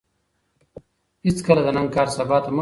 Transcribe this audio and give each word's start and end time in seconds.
هېڅکله 1.25 1.61
د 1.65 1.67
نن 1.75 1.85
کار 1.95 2.07
سبا 2.17 2.37
ته 2.37 2.39
مه 2.39 2.51
پرېږدئ. 2.51 2.59